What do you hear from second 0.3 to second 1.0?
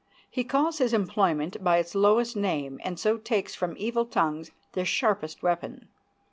He calls his